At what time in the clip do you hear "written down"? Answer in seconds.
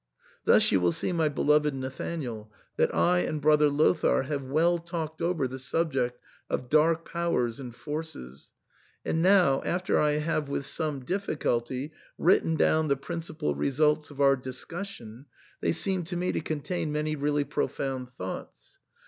12.17-12.87